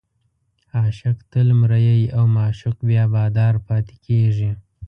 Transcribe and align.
عاشق 0.77 1.17
تل 1.31 1.49
مریی 1.61 2.03
او 2.17 2.23
معشوق 2.35 2.77
بیا 2.87 3.03
بادار 3.13 3.55
پاتې 3.67 3.95
کېږي. 4.05 4.51